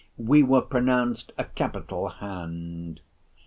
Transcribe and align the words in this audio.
We 0.17 0.41
were 0.41 0.63
pronounced 0.63 1.31
a 1.37 1.43
"capital 1.43 2.07
hand." 2.09 3.01